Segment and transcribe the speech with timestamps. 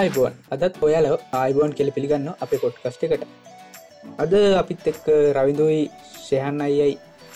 [0.00, 1.06] අයිබුවන් අදත් ඔයාල
[1.38, 3.24] ආයිබුවන් කෙලි පිළිගන්න අපේ පොට්කස්ට එකට.
[4.22, 5.06] අද අපිත් එක්ක
[5.36, 5.80] රවිදුයි
[6.28, 6.86] ශයහන් අයයි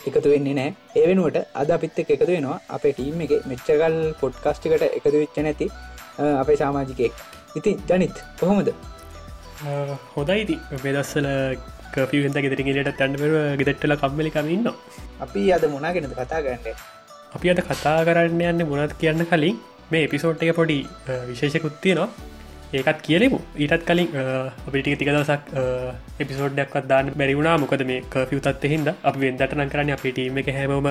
[0.09, 4.85] එකතු වෙන්නේ නෑ ඒ වෙනුවට අද අපිත් එක් එකතු වෙනවා අපේ ටීම් එක මෙච්චකල් පොඩ්කස්ටිකට
[4.89, 5.67] එකතු වෙච්ච නැති
[6.43, 7.15] අපේ සාමාජිකයෙක්.
[7.59, 8.71] ඉතින් ජනිත් කොහොමද?
[10.15, 10.57] හොදයිති
[10.87, 11.29] වෙදස්සල
[11.95, 14.73] කපිවෙන්ත ගෙදරගලට තැන්වර ගෙදෙට්ටල කම්මලිකමඉන්න
[15.27, 16.75] අපි අද මුණගෙනද කතා කරන්න?
[17.37, 19.63] අපි අද කතා කරන්න යන්න මුණත් කියන්න කලින්
[19.93, 20.81] මේ එපිසෝට් එක පොඩි
[21.31, 22.09] විශේෂකුත්තියනවා
[22.73, 23.39] ඒකත් කියලෙමු.
[23.57, 24.09] ඊටත් කලින්
[24.69, 25.43] අපිටි තික දවසක්
[26.23, 30.89] එපිසෝඩ්ඩක්වත් දාන්න බැරිවුණා මොකද මේ කෆියුතත් හින්ද අප වෙන්දටන කරන්න අපේ ටීම එක හැමෝම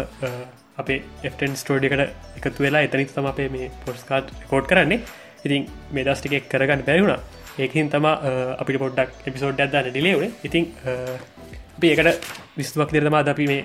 [0.77, 2.03] අපේ එෆටන් ස්ටෝඩිකට
[2.39, 5.01] එකතු වෙලා එතනිත් තම අපේ මේ පොස්කාට් කෝඩ් කරන්නේ.
[5.45, 7.19] ඉතින් මේ දස්ටිකෙක් කරගන්න බැරිවුණා
[7.59, 8.07] ඒකින් තම
[8.61, 10.65] අපිට පොඩ්ඩක් එපිසෝඩ් අදන්න ඩිලේවන ඉතින්
[11.77, 13.63] අපි ඒකට විස්තුවක් දෙරතමා අපි මේ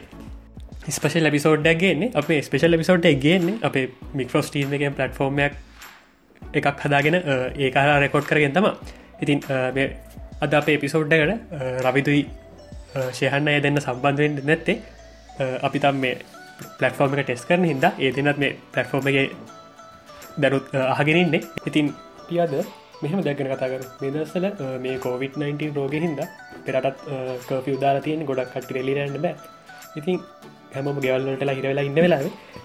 [0.91, 2.13] ස්පේෂල් ලබිසෝඩ්ඩක් ගන්නේ.
[2.15, 5.55] අපේ ස්පේෂල් ලබිසෝඩ් ගන්නේ අපේ මික්‍රෝස්ටීන් එක පලටෆෝර්මයක්
[6.55, 7.17] එකක් හදාගෙන
[7.65, 8.67] ඒකාර රෙකෝඩ් කරගෙන් තම
[9.23, 9.39] ඉතින්
[10.45, 12.23] අද අපේ එපිසෝඩ්ඩකට රවිදුයි
[13.19, 14.79] ශයහන්න අය දෙන්න සම්බන්ධයෙන් නැත්තේ.
[15.63, 16.15] අපි තම් මේ
[16.79, 19.17] පලටෆෝර්ම එක ටෙස් කරන හිද ඒ දෙනත් මේ පලටෆෝර්ම එක
[20.43, 21.87] දැනුත් අහගෙනන්නේ ඉතින්
[22.29, 22.53] පියද
[23.03, 24.47] මෙහම දැගෙන කතාකර මෙදස්සල
[24.85, 26.21] මේ කෝවිD-19 රෝග හින්ද
[26.67, 27.01] පෙරටත්
[27.49, 29.35] කපි උදාර තියෙන ගොඩක් කට රෙලිරන්න බෑ.
[29.99, 30.21] ඉතින්
[30.75, 32.21] හැම ගෙවල්ලටලා හිරවෙලා ඉන්න වෙලා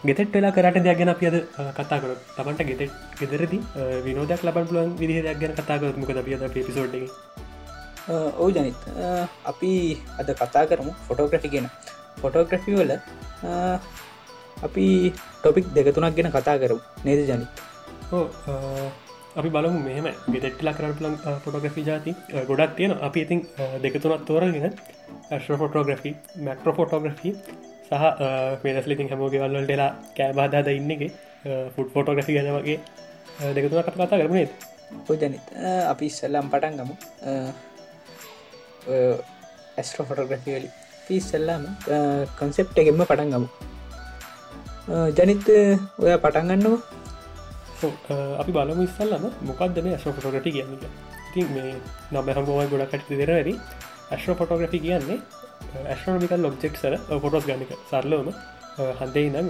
[0.08, 1.36] ගෙතෙට් වෙලා කරට දෙයක් ගැන අපියද
[1.78, 3.60] කතා කර තමන්ට ගෙතෙට් ගෙදරදි
[4.08, 6.98] විනෝදයක් ලබන් පුලුවන් විදිහ දෙයක් ගැන කතා කර මොකද අපියද පිසෝඩ්
[8.42, 8.80] ඕ ජනිත්.
[9.46, 9.72] අපි
[10.20, 11.66] අද කතා කරමු ෆොටෝග්‍රෆි ගෙන.
[12.22, 12.94] ෆොටෝග්‍රෆි වල
[14.68, 14.86] අපි
[15.42, 17.52] ටොපික් දෙකතුනක් ගැන කතා කරු නේද ජනිත්?
[19.40, 22.12] අපි බලමු මෙහම ගෙතෙට්ලා කරන්න පුලන් ෆොටෝග්‍රෆි ජාති
[22.50, 23.40] ගොඩක් තියෙන අපි ඉතින්
[23.84, 24.74] දෙකතුනත් තෝරගෙන
[25.32, 26.12] ඇශ්‍ර ෆොටෝග්‍රෆි
[26.46, 27.30] මැක්‍රෝ ෆොටෝග්‍රෆි
[27.88, 28.04] සහ
[28.64, 31.12] පේදස්ලිතින් හැමෝගේ වල්ලටලා කෑබාදාද ඉන්නගේ
[31.76, 32.80] ෆුඩ් ෆෝටෝග්‍රෆි ගැන වගේ.
[33.56, 34.48] දෙකතුන කට කතා කරනේ
[35.22, 35.46] ජනිත
[35.92, 36.94] අපි ඉස්සල්ලම් පටන් ගමු.
[39.78, 40.70] ඇස්ට්‍රෝ ෆොටෝග්‍රෆි වලි
[41.08, 41.64] පිස්සල්ලාම
[42.40, 43.48] කන්සෙප්ට එකෙම පටන් ගමු.
[45.18, 45.48] ජනිත
[46.04, 46.80] ඔය පටන්ගන්නවා
[48.42, 50.74] අපි බලමු ඉස්සල්ලම මොකක්ද මේ ඇස්ෝ ෆොටෝග්‍රටි කියන්න
[51.28, 51.74] ඉතින් මේ
[52.12, 53.54] නම හමෝයි ගොඩකට දෙරරි
[54.12, 55.20] ඇස්ට්‍රෝ ෆොටෝග්‍රෆි කියන්නේ
[55.86, 58.30] ඇස්ට්‍රෝමිකල් ලොබ්ෙක්සර ෆොටෝස් ගනික සරලවම
[59.00, 59.48] හන්දේ ඉනම්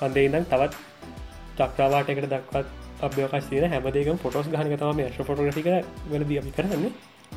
[0.00, 0.74] හන්දේ ඉදම් තවත්
[1.58, 2.66] චක්්‍රවාට එකට දක්වත්
[3.00, 5.68] අභ්‍යවකස් තියන හැමදේකම් ෆොටෝස් ගහනක තම ශ්‍ර ෆොටෝග්‍රික
[6.10, 6.84] වලද අපි කරන්න.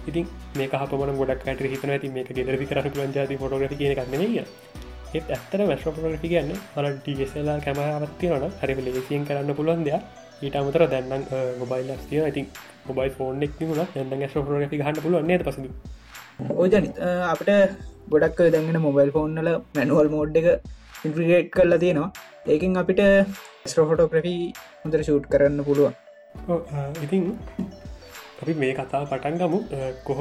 [0.08, 0.26] ඉතින්
[0.56, 4.42] මේ හපමන ගොඩක් ට හිතන ඇති මේ ගෙදරි කරන ලංජාති ෆොටෝග්‍රි කියන කන්න කිය
[5.14, 10.02] ඒත් ඇත්තර වැශ්‍ර ෆොටෝග්‍රි කියන්න හල ටිගෙසලා කැමරවත්තියන හරි ලේසියෙන් කරන්න පුළුවන් දෙයක්.
[10.42, 11.26] ඊට අමතර දැන්නම්
[11.60, 12.46] මොබයිල් ස්තිය ඉතින්
[12.88, 15.58] මොබයි ෆෝන් එක් වුණ දැන්න ශ්‍ර ෆොටෝග්‍රි ගහන්න පුළුවන් පස
[16.62, 17.00] ඕජනිත
[17.32, 17.50] අපට
[18.12, 20.48] ගොඩක් දැගෙන මොබයිල් ෆෝන්නල මැනුවල් මෝඩ් එක
[21.06, 22.10] ඉන්ට්‍රිගේට් කරලා තියෙනවා.
[22.52, 23.02] ඒකින් අපිට
[23.70, 24.42] ස්ට්‍රෝෆොටෝග්‍රෆී
[24.84, 25.94] හොඳර ෂූට් කරන්න පුළුවන්.
[27.06, 27.24] ඉතින්
[28.42, 29.60] අපි මේ කතා පටන් ගමු.
[30.08, 30.20] කොහ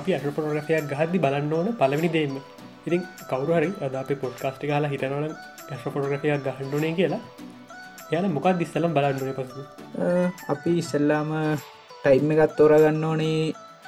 [0.00, 2.36] අපි අටපොටෝග්‍රෆයක් ගහද්දි බලන්න ඕන පලවිනි දේම
[2.86, 5.26] ඉතින් කවරුහරි අද අප පොඩ්කාස්ටි කාලා හිතනවන
[5.70, 7.22] ඇස්ට්‍රපොටෝග්‍රෆයක් ගහන්ඩුනේ කියලා.
[8.14, 9.62] යන මොකක් දිස්සලම් බලන්නුව පසු
[10.52, 11.30] අපි ඉස්සල්ලාම
[12.02, 13.38] ටයිම් එකත් තෝරගන්න ඕනේ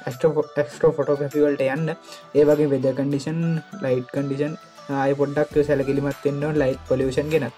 [0.07, 1.89] ඇස්ටෝ ෆොටෝග්‍රෆිවල්ට යන්න.
[2.37, 3.41] ඒ වගේ වෙද කන්ඩිෂන්
[3.83, 4.53] ලයිට් කන්ඩිෂන්
[5.03, 7.55] ආය පොඩ්ඩක් සැලකිලිමත් එන්නවන් ලයිට් පොලිෂන් ගෙනත්.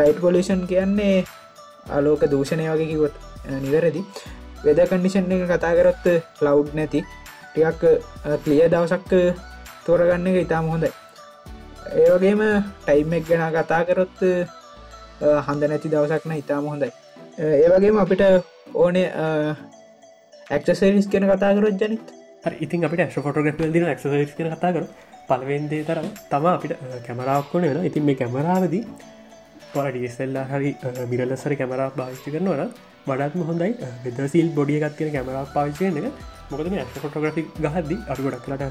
[0.00, 1.24] ලයිට් පොලිෂන් කියන්නේ
[1.96, 3.14] අලෝක දූෂණය වගේ කිවොත්
[3.64, 4.02] නිවැරදි.
[4.64, 6.04] වෙද කන්ඩිෂන් එක කතා කරොත්
[6.46, 7.00] ලව් නැති.
[7.52, 7.82] ටිකක්
[8.44, 9.12] ක්ලිය දවසක්
[9.86, 10.90] තෝරගන්න එක ඉතාම හොඳයි.
[12.02, 12.42] ඒවගේම
[12.84, 14.18] ටයිම්ෙක් ගැන කතා කරොත්
[15.46, 16.90] හන්ද නැති දවසක්න ඉතාම හොඳයි.
[17.38, 18.22] ඒවගේම අපිට
[18.74, 19.08] ඕනේ
[20.52, 22.06] ඇක්සරිස් කෙන කතා කරොත් ජනිත්.
[22.60, 24.84] ඉතින් අපට ක්ෂ ෆොටෝග්‍රෆ දින ක්සරිස් කන කතා කර
[25.28, 26.72] පලවෙන්දේ තරම් තම අපිට
[27.06, 28.74] කැමරාක්කොන වෙන ඉතින් මේ කැමරාවද
[29.72, 30.70] පඩියස්සෙල්ලා හරි
[31.10, 32.72] මිරලසර කැමරා භාවිෂි කරනවන
[33.06, 33.72] වඩත්ම හොඳයි.
[34.04, 36.06] බෙදසිල් බොඩිය එකත් කියෙන කැමරා පාවිචයන එක.
[36.50, 38.64] මොකද මේ ඇ ෆොටෝග්‍රෆි ගහද අපි ගොඩක් කලට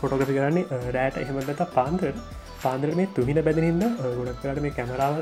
[0.00, 2.12] ෆොටෝග්‍රි කරන්නේ රෑට එහෙමට පාන්දර.
[2.62, 3.82] පාන්දර මේ තුහින බැදනින්න
[4.18, 5.14] ගොඩක් කරට මේ කැමරාව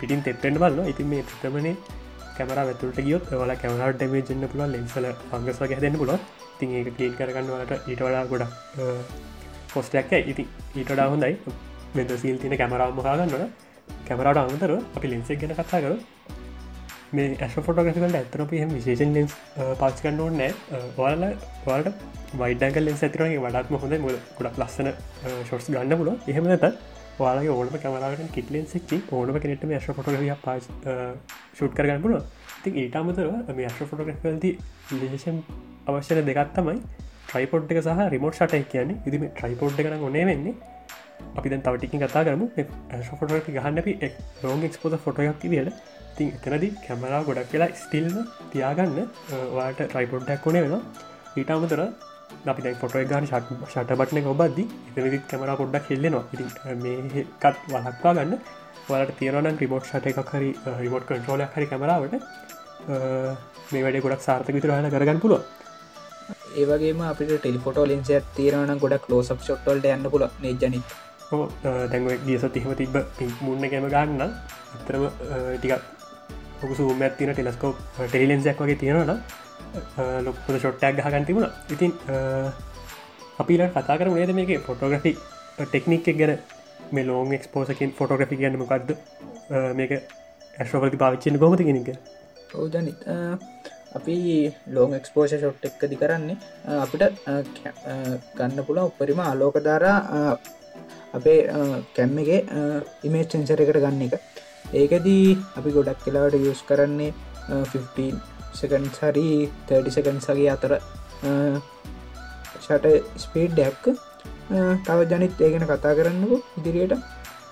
[0.00, 1.76] පිටින් තෙත්තෙන්ට බලන්න ඉතින් මේ තමනේ
[2.38, 6.12] කැමර ඇතුට ගියොත් වල කැමරට ඩමේ ජන්න පුල ලෙන්සල පංගස් වගේ දෙන්න පුල
[6.58, 8.52] තින් ඒක කලීන් කරගන්න වලට ඊට වඩා ගොඩක්
[9.72, 10.44] පොස්ටයක් ඉති
[10.74, 11.34] ඊටඩා හොඳයි.
[11.94, 13.48] මෙද සීල් තින කැමරාව මහගන්නන
[14.08, 15.96] කැමරට අමතර අපි ලෙන්සෙක් ගැන කතා කරු
[17.12, 19.36] මේ ඇස් ෆොටෝග්‍රෆිකට ඇතරප හම විශේෂන් ලෙන්ස්
[19.80, 20.50] පාච් කන්න ඕන්නෑ
[20.96, 21.24] වල
[21.64, 21.94] වලට
[22.40, 23.96] වයිඩක ලෙන්ස් ඇතිරගේ වඩත්ම හොඳ
[24.38, 24.92] ගොඩක් ලස්සන
[25.44, 26.66] ෂොට්ස් ගන්න පුල එහෙම නැතත්
[27.18, 32.16] වාලගේ ඕනම කැමරාට කිටලෙන්සෙක්ති ඕනම කෙනෙටම ඇශ ෆොටග පා ෂුට් කරගන්න පුල
[32.62, 34.52] ති ඊට අමතරව මේ ඇශ ෆොටග්‍රෆල්ති
[34.94, 35.42] ලේෂන්
[35.88, 36.78] අවශ්‍යන දෙකත් තමයි
[37.26, 39.02] ට්‍රයිපොඩ් එක සහ රිමෝට් ෂට කියන්නේ.
[39.06, 40.54] ඉදිම ට්‍රයිපොඩ් කරන ඔනේ වෙන්නේ.
[41.36, 42.46] අපි දැන් තවටිකින් කතා කරමු.
[43.10, 43.92] ෆොට ගහන්න අපි
[44.42, 45.80] ලෝන් එක්ස්පෝස ෆොටයක් විදියට
[46.16, 48.16] තින් එතනදී කැමරා ගොඩක් කියලා ස්ටිල්ම
[48.52, 48.98] තියාගන්න
[49.54, 50.76] වාට ට්‍රයිපොඩ්ඩක් ඕනේ වෙන
[51.36, 51.82] ඊට අමතර
[52.48, 54.64] අපි ෆොට ගන ෂට බටන ඔබද්දි.
[54.94, 56.24] එතනදි කැමර පොඩ්ඩක් හෙල්ලෙනවා.
[56.32, 56.44] ඉති
[56.76, 58.38] මේකත් වලක්වා ගන්න.
[58.88, 60.50] වලට තියෙනවන රිමෝට් ෂට එකක් හරි
[60.80, 62.14] රිමෝට් කටරෝලයක් හරි කැමරාවට
[63.72, 65.42] මේ වැඩ ගොඩක් සාර්ථක විතරහන කරගන්න පුළුව
[66.56, 70.94] ඒවගේම අපිට ටෙලිෆොටෝ ලින්ස තිරන ගොඩක් ලෝසප් ෂොට්වල්ට යන්න පුල නේජනිත්
[71.90, 72.98] දැන්ව ගියස තිහම තිබ
[73.40, 75.08] මුන්න ගැම ගන්න අතරම
[75.56, 75.82] ටිකක්
[76.62, 79.12] ඔක සූම ඇතින ටෙලස්කෝප් ටෙලිලෙන්සක් වගේ තියෙනවන
[80.26, 81.48] ලොක්පුද ෂොට්ටක් ගහගන් තිබුණ.
[81.74, 81.92] ඉතින්
[83.40, 84.52] අපිට කතා කර නේද මේක?
[84.68, 85.12] ෆොටෝග්‍රෆි
[85.58, 86.38] ටෙක්නික් ගැන.
[86.92, 88.90] මේ ලෝන් එක්ස්පෝසකින් ෆොටෝග්‍රෆි ගන්න මොකක්ද
[89.74, 89.92] මේක
[90.58, 91.88] ඇශ්‍රෝපති පාවිච්චෙන ගොමති කෙනෙක
[92.54, 93.00] ඕජනිත්
[93.98, 94.16] අපි
[94.74, 96.36] ලෝන් එක්ස්පෝෂ ෂොට් එක්කදි කරන්නේ
[96.84, 97.04] අපිට
[98.38, 99.98] ගන්න පුළ උපරිම අලෝකධාරා
[101.18, 101.40] අපේ
[101.96, 102.40] කැම්මගේ
[103.02, 104.14] ඉමේජ් සෙන්සර එකට ගන්න එක.
[104.72, 105.26] ඒකදී
[105.58, 107.12] අපි ගොඩක් කියලාට යස් කරන්නේ
[107.74, 109.26] 15 සකන් හරි
[109.70, 110.72] 30 සකන්සගේ අතර
[112.58, 112.86] ෂට
[113.24, 113.84] ස්පීඩ් ඩැක්ක
[114.86, 116.94] තව ජනිත් ඒගෙන කතා කරන්නකු ඉදිරියට.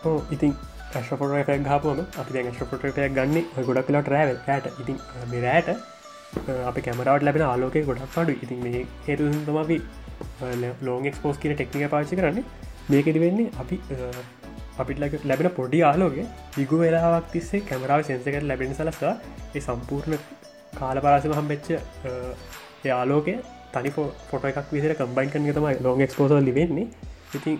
[0.05, 0.55] ඕ ඉතින්
[1.01, 4.99] ශපොට එකක් ගාපුම අපි දැ ශපොටයක් ගන්න ගොඩක් කලා රෑව ඇට ඉතින්
[5.45, 5.69] රෑට
[6.69, 9.79] අප කැමරවට ලැබෙන ආලෝක ගොඩක් පඩු ඉතින් මේ හේතු තමි
[10.87, 12.45] ලෝන් එක්ස්පෝස් කියන ටෙක්නික පාචි කරන්නේ.
[12.91, 13.77] මේකෙද වෙන්නේ අපි
[14.79, 19.15] අපිට ලැබෙන පොඩි ආලෝගේ දිගු වෙලාවක් තිස්සේ කැමරාව සෙන්සකට ලැබෙන සලස්සා
[19.55, 20.19] ඒ සම්පූර්ණ
[20.75, 21.69] කාල පරාසම හම්බෙච්ච
[22.85, 23.29] යාලෝක
[23.73, 26.89] තනි ෆොට එකක් විදිර කම්බයින් කන තමයි ලෝන් එක්ස්පෝසල් ලිවෙන්නේ
[27.35, 27.57] ඉතින්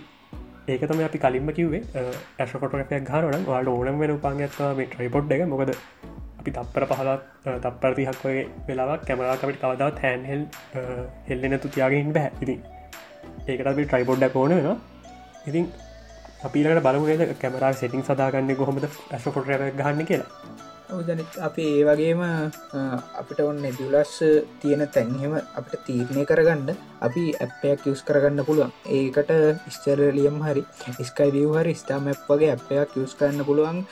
[0.67, 1.83] ඒක තම අපි කලින්ම කිවේ
[2.39, 5.43] ඇශ ෆොටෝග්‍රපයක් ගානන වාට ඕනම් වෙන උපාගත්වා මේ ට්‍රයිපොඩ් එක.
[5.47, 5.73] මොකද
[6.41, 7.23] අපි තප්පර පහලත්
[7.65, 10.43] තප්පරතිහක් වගේ වෙලාවක් කැමරාකමට කවදාවත් හැන්හෙල්
[11.29, 12.61] හෙල්ලෙනතු තියාගෙන් බැහැ ඉතින්
[13.49, 14.71] ඒකට අපි ට්‍රයිපොඩ්ඩ ඕන වෙන
[15.47, 15.69] ඉතින්
[16.43, 19.47] අපිලට බලමුගේ කැමරා සෙටිං සදාගන්න කොහොමද ඇශ ෆොට
[19.77, 20.31] ගන්න කියලා.
[20.95, 22.23] ඕජනිත් අපි ඒ වගේම
[23.15, 24.13] අපිට ඔන්න නිදුලස්
[24.61, 26.71] තියෙන තැන්හෙම අපට තීරණය කරගන්න
[27.01, 28.73] අපි ඇප්පයක් යස් කරගන්න පුළුවන්.
[28.89, 29.31] ඒකට
[29.69, 30.63] ස්ටරලියම් හරි
[31.03, 33.83] ස්කයිවිය හරි ස්ටාමැප් වගේ ඇප්පයක් යස් කරන්න පුළුවන්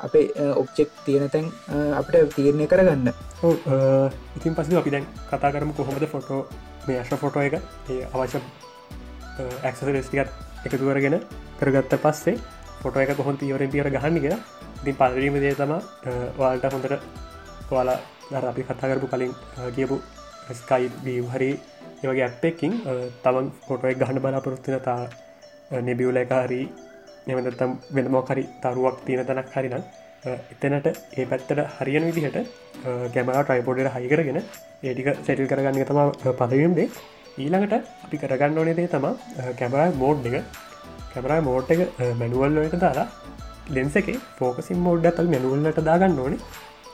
[0.00, 1.52] අපේ ඔබ්චෙක් තියෙන තැන්
[1.94, 3.12] අපට තීරණය කරගන්න.
[4.36, 6.42] ඉතින් පසු අපි දැන් කතා කරම කොහොමද ෆොටෝ
[6.86, 8.40] මේ අශ ෆොටෝ එක ඒ අවශ්‍ය
[9.62, 10.30] ඇක්සරස්ටිකත්
[10.64, 11.16] එකතු කරගෙන
[11.60, 12.36] කරගත්ත පස්සේ
[12.82, 14.40] ෆොට එක කොහොන් පියවරෙන් පියර ගහන්න කියලා
[14.82, 15.72] ඉතින් පල්රීම දේ තම
[16.38, 16.94] වාල්ට හොඳට
[17.70, 17.98] ඔයාලා
[18.30, 19.32] දර අපි කතා කරපු කලින්
[19.76, 19.96] කියපු
[20.52, 21.50] ස්කයි බීම් හරි
[22.02, 22.72] ඒවගේ ඇප්පෙකින්
[23.24, 25.00] තමන් පොටුවක් ගහන්න බලාපොරොත්තින තා
[25.80, 26.60] නෙබියවල එක හරි
[27.28, 29.84] එමතම් වෙනමෝකරි තරුවක් තියෙන තැනක් හරිනම්
[30.54, 32.38] එතනට ඒ පැත්තට හරියන විදිහට
[33.14, 36.88] ගැමලා ට්‍රයිපෝඩට හයිකරගෙන ඒටික සැටිල් කරගන්න තම පදවීම්දේ
[37.38, 37.74] ඊළඟට
[38.04, 39.06] අපි කරගන්න ඕනේ දේ තම
[39.58, 40.44] කැමරා මෝඩ් එක.
[41.12, 41.80] කැමරා මෝට් එක
[42.18, 43.06] මැනුවල්ලට දාලා
[43.68, 46.40] ලෙන්ස එක ෆෝකසින් මෝඩ් තල් මැනුවල්ලට දාගන්න ඕනේ.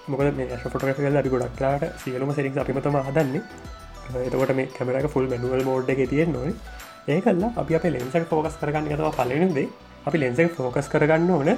[0.08, 3.42] මොකද මේ ෆොටග කල අඩි ගොඩක්ලාට සියලුම සෙරික් අපිමතම හදන්නේ.
[4.26, 6.52] එතකොට මේ කැමරක ෆුල් මැනුවල් මෝඩ් එක තියෙන් නොයි
[7.08, 9.66] ඒකල්ලා අපි අප ලෙන්සක් ෆෝකස් කරගන්න තවා පලනදේ
[10.06, 11.50] අපි ලෙන්සක් ෆෝකස් කරගන්න ඕන.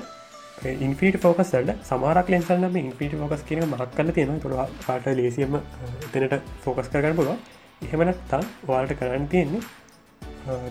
[0.80, 6.34] ඉන්ෆිට ෆෝකස්ට සමාරක් ලෙන්සල්ම ඉන්ෆිට ෆෝකස් කියන මක් කල තියෙන තුළ පාට ලේසියම එතනට
[6.64, 7.36] ෆෝකස් කරගන්න පුළුව
[7.82, 9.62] එහෙමනත්තා වාලට කරන්න තියෙන්නේ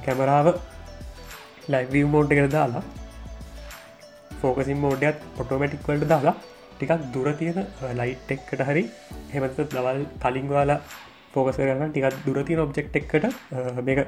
[0.05, 0.49] කැමරාව
[1.67, 2.83] ලයිවී මෝඩ් එකට දාලා
[4.39, 6.35] ෆෝකසින් මෝඩයක් පොටෝමටික් වලට දාලා
[6.71, 8.83] ටිකක් දුර තියෙන ලයිට් එක්කට හරි
[9.31, 10.79] හෙමත දවල් කලින්වාලා
[11.33, 13.29] ෆෝකස කරන්න ටිකක් දුරතියන ඔබ්ජෙක්් එක්කට
[13.83, 13.99] මේක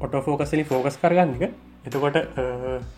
[0.00, 1.52] ඔට ෆෝකස්ලි ෆෝකස් කරගන්න එක.
[1.82, 2.16] එතකොට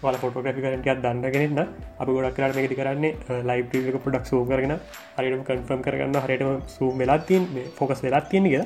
[0.02, 4.74] වල ෆොටෝග්‍රි කරටයක් දන්නගෙනන්න අප ගොඩක් කරන්න මේති කරන්නේ ලයිප්ක පොඩක් සූ කරගෙන
[5.16, 7.46] හරිටම කන්ෆර්ම් කරගන්න හරිටම සූ වෙලාත්තින්
[7.76, 8.62] ෆෝකස් වෙලාත් තියෙන කිය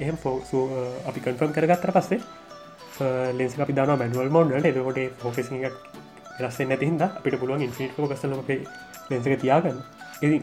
[0.00, 0.64] එහෙම ෆෝසූ
[1.06, 2.20] අපි කන්ෆර්ම් කරගත්තර පස්සේ
[3.32, 5.91] ලෙන්ස් අපි දන මැනුවල් මෝඩ්ට එතකොට ෆෝකසි
[6.32, 8.58] එකක් රස්සේ නැතිහිද අපිට පුළුවන් ඉන්ෆිට ෆෝකස්ල අපේ
[9.10, 9.78] ලෙන්සක තියාගන්න.
[10.22, 10.36] ඉති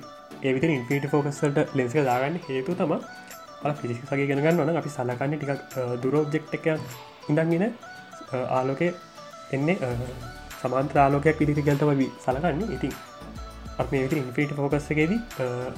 [0.43, 2.93] ඒවිත ඉන්ෆිට ෆෝකස්ලට ලෙන්සක දාගන්න හේතු තම
[3.81, 6.67] පිසිසගේ ගෙනගන්න අපි සලකන්න ටිකක් දුරෝබ්ජෙක්් එක
[7.29, 7.65] ඉඳන්ගෙන
[8.49, 8.89] ආලෝකය
[9.51, 9.77] එන්නේ
[10.61, 12.61] සමාන්ත්‍ර ආලෝකයක් පිරිති ගැතම සලකන්න.
[12.69, 12.93] ඉතින්
[13.77, 15.19] අප මේ ඉන්ෆිට ෆෝකස්සකේදී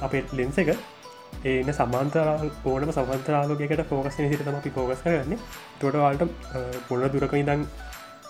[0.01, 0.71] අපේ ලෙන්ස එක
[1.43, 5.39] ඒන සමාන්තරාල් ඕනම සමන්තරාලෝකයට ෆෝකස් සිතම අපි ෆෝකස් කරන්නේ
[5.79, 6.23] තොටවාල්ට
[6.87, 7.65] පොල දුරක ඉදන්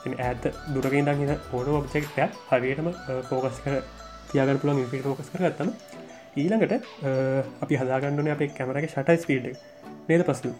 [0.05, 3.79] ඇත දුරකින් දකින ඕන ඔබ්ෙක්ටයක් හරියටම uh, ෆෝකස් කර
[4.31, 5.73] තියාගන්න පුළන් ඉපිට ෆෝකස් කරගත්තම
[6.35, 9.51] ඊළඟට uh, අපි හදාගන්නන අපේ කැමරගේ ෂටයි ස්පීඩ්
[10.07, 10.53] නේද පසු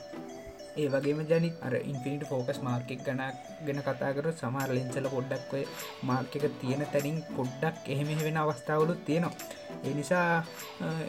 [0.74, 3.24] ඒ වගේම ජනි අර ඉන්ෆිනිට ෆෝකස් මාර්කෙක් ගන
[3.66, 5.54] ගෙන කතාකර සමාර ලෙන්සල පොඩ්ඩක්ව
[6.04, 9.34] මාර්කක තියෙන තැනින් පොඩ්ඩක් එහෙම වෙන අවස්ථාවලුත් තියෙනවා.
[9.84, 10.28] ඒ නිසා
[10.82, 11.04] uh,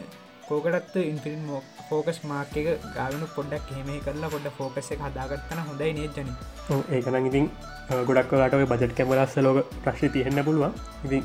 [0.47, 1.43] කෝකටත් ඉන්ෆිල්ම්
[1.89, 6.29] ෆෝකස් මාර්ක එක ගාවනු පොඩ්ඩක් හෙම කරලා පොඩ ෆෝකස එක හදාගත්තන හොඳයි නේජන
[6.97, 7.45] ඒකන ඉතින්
[8.09, 10.73] ගොඩක් ලාට බජට් කැමරස්ස ලෝක ප්‍රශ්ි තියන්න පුළුවන්.
[11.05, 11.23] ඉතින්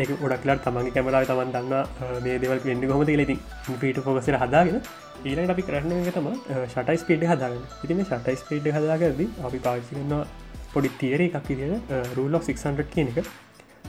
[0.00, 3.36] ඒක ගොඩක්ලට තමන්ගේ කැමරාව තමන් දන්න මේ දෙවල් වෙන්ඩි කොමති ලෙති
[3.82, 4.80] පිට ෆෝකසර හදාගෙන
[5.24, 6.28] ඊලට අපි කරන්න එක තම
[6.72, 7.64] ෂටයිස් පිට හදාගන්න.
[7.84, 10.24] ඉතිම ෂටයිස් පිට හදාගද අපි පාචි කන්න
[10.72, 11.74] පොඩි තිේර එකක් ඉදින
[12.16, 13.28] රූල් 600 කියන එක.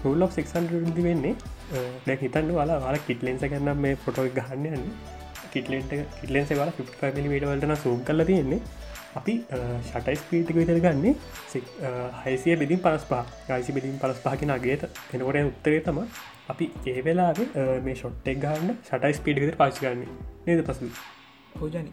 [0.04, 1.36] රූල් 600 වෙන්නේ.
[2.06, 4.89] දැ හිතන්න වාලා වාල කිටලෙන්ස කරන්න මේ ෆොටෝ ගහන්න යන්න.
[5.54, 8.62] කිටලෙන්ට කිටලෙන්ස වාල 55 මිට වලටන සූම් කල තියෙන්නේ.
[9.16, 9.34] අපි
[9.82, 11.13] ෂටයිස් පීටික විතර ගන්නේ
[12.24, 16.00] හයිසිය බෙදින් පලස් පා ගයිසි බෙදින් පලස් පහකින අගේත එනකොට උත්තරේ තම
[16.54, 20.04] අපි ඒ වෙලාගේ මේ ෂොට්ටෙක් ගන්න ෂටයිස් පීටි විතර පාචි ගන්න
[20.48, 20.89] නද පසු
[21.56, 21.92] පූජනි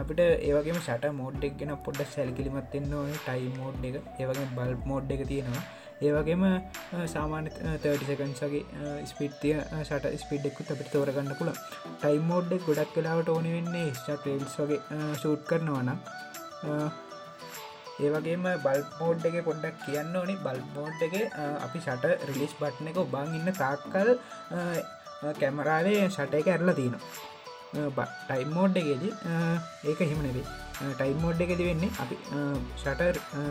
[0.00, 5.26] අපිට ඒවගේ ෂට මෝඩ්ඩක් ගෙන පොඩ්ඩ සැල්කිලිමත් එන්න ටයි මෝඩ් එක ඒවගේ බල් මෝඩ් එක
[5.32, 5.64] තියෙනවා
[5.98, 6.42] ඒවගේම
[7.06, 8.62] සාමාන්‍ය තටිසකන්සගේ
[9.06, 11.52] ස්පිට්තිය ෂට ස්පිඩ්ඩෙක්කු අපිට තෝරගන්න පුළ
[11.94, 14.80] ටයි මෝඩ්ඩෙක් ගොඩක් කලාවට ඕනි වෙන්නේ ස්ට ටේල්ස් වගේ
[15.14, 15.98] ෂූට් කරනවනම්
[18.00, 20.36] ඒවගේම බල් මෝඩ් එක පොඩ්ඩක් කියන්න ඕනි.
[20.38, 21.16] බල් මෝඩ් එක
[21.62, 24.12] අපි ෂට රිලිස් බට්න එක ඔබං ඉන්න තාක්කල්
[25.40, 29.04] කැමරාවේ ෂට එක ඇරලා තියනවා ටයිම් මෝඩ් එකේද
[29.86, 30.46] ඒක හිමනෙවේ
[30.92, 32.16] ටයිම් මෝඩ් එකෙද වෙන්නේ අපි
[32.76, 33.02] ෂට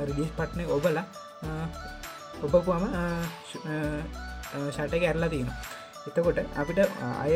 [0.08, 1.10] රිලිස් පට්න ඔබලා
[2.42, 2.86] ඔබපුම
[4.68, 5.58] ෂට එක ඇරලා තියෙනවා.
[6.08, 6.80] එතකොට අපිට
[7.18, 7.34] අය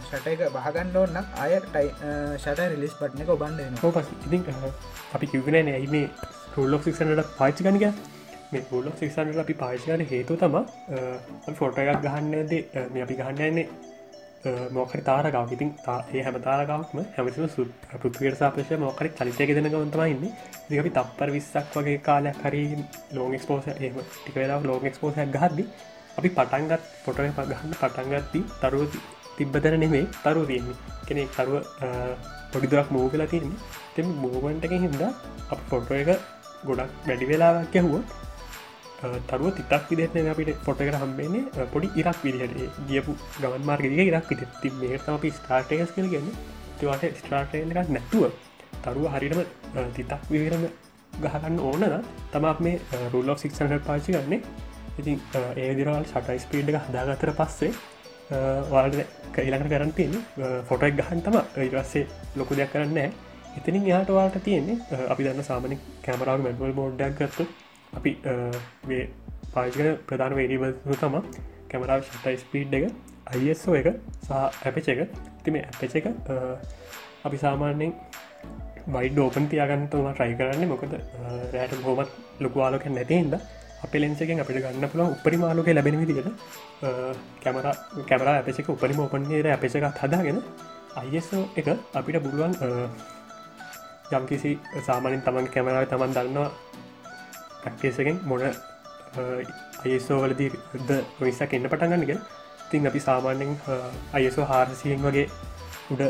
[0.00, 1.88] ෂට එක බහගන්න ඕන්න අය ටයි
[2.36, 4.46] ෂට රිලිස් පට්න එක ඔබන්ඩ පස් ඉතින්
[5.14, 6.06] අපි කිවගෙන ඇයි මේ
[6.56, 7.84] රුල්ලොක් සික්සනට පාචි ගනික
[8.50, 10.56] මේ පුල්ලොක් සික්සන්ට අපි පාචිකන හේතු තම
[11.54, 12.52] ෆොට එකක් ගහන්නද
[12.92, 13.66] මේ අපි ගහන්නන්නේ
[14.70, 15.70] මොකරි තාරකාව ඉතින්
[16.12, 17.66] ඒ හැම තාරකාවක්ම හැමතිම සු
[17.96, 20.24] පෘතියට සාපේශය මොකරි චලිතය ගෙදන ගොන්තමයින්න
[20.70, 22.64] දිකපි තප්පර විස්සක් වගේ කාලයක් හරි
[23.12, 25.64] ලෝග එක්ස්පෝස ඒම ටිකවෙලා ලෝග එක්ස්පෝසයක් ගහද්දි
[26.18, 28.92] අපි පටන්ගත් පොට ගහන්න පටන්ගත්ති තරුව
[29.36, 30.76] තිබ්බතර නෙමේ තරු තියන්නේ.
[31.06, 31.62] කෙනෙක් තරුව
[32.52, 33.60] පොඩිදුරක් මූ කලා තියන්නේ.
[33.94, 35.02] තෙම මූවන්ටක හින්ද
[35.52, 36.10] අප ෆොටෝ එක
[36.64, 37.94] ගොඩක් වැඩි වෙලාවක් යැහුව
[39.00, 42.78] තරුව තිතක් විදෙන අපිට ෆොට එකට හම්බේන්නේ පොඩි ඉරක් විදිහට.
[42.84, 48.30] ගියපු ගමන් මාර්ගදික ඉරක් විට ති මේතම අපි ස්ටාර්ටයස් කළ ගන්න තිවාට ස්ට්‍රාටය එකක් නැතුව
[48.82, 49.40] තරුව හරිටම
[49.94, 50.64] තිතක් විවරම
[51.12, 51.84] ගහගන්න ඕනද
[52.32, 52.80] තමක් මේ
[53.12, 54.40] රුල්ලෝ සික්සට පාචි ගන්නේ
[54.98, 55.20] ඉතින්
[55.56, 57.72] ඒ දිරවල් සටයි ස්පීඩ් එක හදාගතර පස්සේ
[58.70, 58.98] වාල්ට
[59.34, 60.14] කයිලකට කරන්න තියෙන
[60.68, 62.04] ෆොටක් ගහන් තම ඉරස්සේ
[62.36, 62.98] ලොකු දෙයක් කරන්න
[63.56, 67.48] එතනින් යාට වාට තියෙන්නේ අපි දන්න සාමන කැමරාව මැඩවල් මෝඩ්ඩක් ගත්තු
[67.92, 68.12] අපි
[69.54, 71.16] පාජන ප්‍රධාන වේඩිබල් තම
[71.70, 72.84] කැමරාව ෂටයි ස්පීඩ් එක
[73.28, 73.88] අයිස්ෝ එක
[74.22, 74.32] සහ
[74.64, 75.00] ඇපච එක.
[75.44, 76.06] තිම ඇපච එක
[77.24, 77.92] අපි සාමාන්‍යෙන්
[78.88, 80.68] වයිඩ ඕපන් තියාගන්නතුම ට්‍රයි කරන්න.
[80.68, 80.92] මොකද
[81.54, 83.34] රෑට හෝමත් ලොකුවාලක නැතිහින්ද
[83.84, 86.28] අප ලෙන්සකෙන් අපිට ගන්න පුළ උපරිමාලෝක ලැබෙන විදිට
[87.42, 87.66] කැමර
[88.08, 90.40] කැමර ඇපසක උපරිම ඔපන්ගේ ඇපසකත් හදාගෙන
[90.96, 92.54] අයිස්ෝ එක අපිට පුළුවන්
[94.10, 94.50] යම්කිසි
[94.86, 96.50] සාමානින් තමන් කැමරාව තමන් දන්නවා
[97.68, 98.44] ප්‍රක්ටේසකෙන් මොන
[99.84, 100.50] අයසෝවලදී
[100.82, 102.20] ද විසක් එන්න පටන්ගන්නගෙන
[102.70, 103.54] තින් අපි සාමාන්‍යෙන්
[104.14, 105.26] අයසෝ හාරසියෙන් වගේ
[105.90, 106.02] උඩ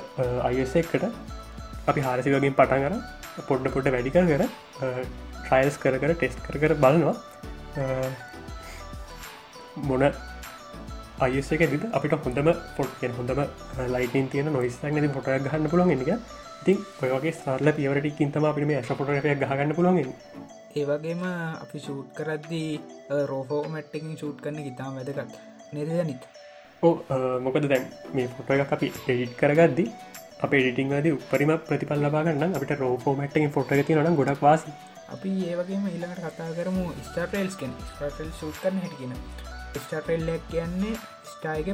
[0.44, 1.04] අයස එකට
[1.86, 4.44] අපි හාරසි වගින් පටන් කර පොඩ්ඩ පොඩ්ඩ වැඩි කර කර
[5.42, 7.14] ට්‍රයිල්ස් කර කර ටෙස්ට කර කර බලනවා.
[9.82, 10.04] මොන
[11.20, 13.40] අයස එක දිද අපිට හොඳම පොට් හොඳම
[13.94, 16.12] ලයිටන් තියන නොයිස්සක් නැති පොට ගහන්න පුළන් එක
[16.60, 20.02] ඉතින් ඔයගේ සාරල පියවරටිකින්තම අපිට මේ ඇශ පොටයක් ගහගන්න පුළොන්
[20.76, 21.22] ඒවගේම
[21.62, 22.80] අපි ෂූට් කරද්දී
[23.30, 25.32] රෝෆෝ මැට්ටකින් ෂූට් කරන ඉතාම වැදගත්.
[25.72, 26.22] නිර්දනිත්
[27.44, 27.84] මොකද දැන්
[28.14, 29.84] මේ ෆොට එක අපි එඩිට් කරගද්දි
[30.44, 34.62] අප ඩිටිංගද උපරිම ප්‍රතිපල් ලබාගන්න අපිට රෝෆෝ මට්ටකින් ෆොට ඇති න ගොඩක් වාස.
[35.14, 39.14] අපි ඒවගේම ඊළඟට කතා කරමු ස්ටාටල්ස්කෙන් ස්ටල් ෂූට් කරන හැටිගෙන
[39.74, 40.94] ස්ටටල්ලක් කියන්නේ
[41.38, 41.68] ස්ටායක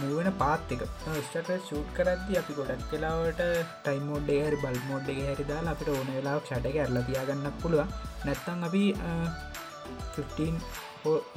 [0.00, 0.82] මුවෙන පාත් එක.
[1.20, 3.40] ස්ටට ෂූට් කරද්දි අපි ගොඩක් කලාවට
[3.82, 7.56] ටයි මෝඩ් හරි බල් මෝඩ් එක හැරි දාලා අපිට ඕන වෙලා ෂට එක ඇරලා තියාගන්නක්
[7.62, 7.82] පුළුව
[8.24, 8.84] නැත්තං අපි
[10.14, 10.52] 15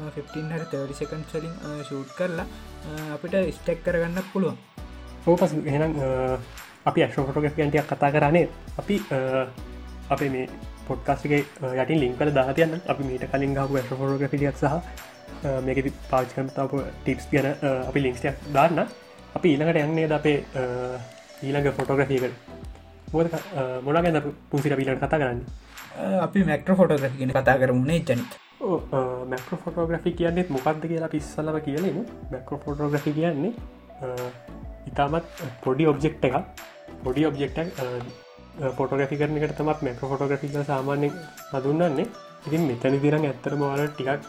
[0.07, 2.47] හරි 30 සකන් සලින් ෂූට් කරලා
[3.15, 4.57] අපිට ස්ටෙක් කරගන්නක් පුළුවන්.
[5.23, 5.93] ඕපස් එහෙනම්
[6.85, 8.95] අපි ඇක්ෂෝෆොටෝග්‍රෆියන්ටයක් කතා කරන්නේ අපි
[10.09, 10.45] අපේ මේ
[10.87, 11.41] පොට්කාස්ගේ
[11.75, 14.75] යටින් ලින්කල දාතියන්න අපි මීට කලින් ගහපු ඇක්ෂෝෆොටෝග්‍රෆිියක් සහ
[15.61, 17.47] මේක පාචිකමතාව ටිප්ස් ගැන
[17.87, 18.85] අපි ලිංක්ස්ටයක් දාන්න.
[19.35, 20.37] අපි ඊළඟට යන්නේ ද අපේ
[21.41, 22.33] ඊළඟ ෆොටෝග්‍රෆියකට
[23.13, 23.27] මොද
[23.83, 25.43] මොන ගැන පුසිට පිලට කතා කරන්න?
[26.21, 32.59] අපි මැක්ට්‍ර ෆොටෝග්‍රෆි ගෙන කතා කරමුණේ ජනිත මැක්‍රෝ ෆොටෝග්‍රෆි කියන්නෙත් මොකක්ද කියලා පිස්සලව කියලෙන මැක්‍රෝ
[32.59, 33.53] ෆොටෝග්‍රෆි කියන්නේ
[34.87, 35.25] ඉතාමත්
[35.63, 36.35] පොඩි ඔබ්ජෙක්් එක
[37.03, 37.79] පොඩි ඔබ්ජෙක්ටක්
[38.77, 41.09] ෆොටෝග්‍රෆි කරනකට තමත් මැක්‍රෝ ෆොටෝග්‍රෆික සාමාන්‍ය
[41.53, 42.05] හඳුන්නන්නේ
[42.47, 44.21] ඉතින් මෙතනි දිරන් ඇත්තර මවාල ටිකක්